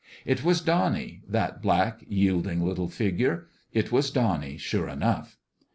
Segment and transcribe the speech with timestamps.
[0.25, 3.45] It was Donnie that black, yielding little figure.
[3.71, 5.37] It was Donnie, sure enough